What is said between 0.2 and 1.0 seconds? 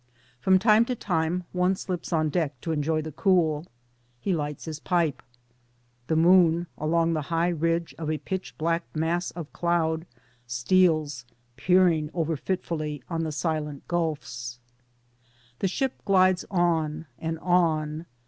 From time to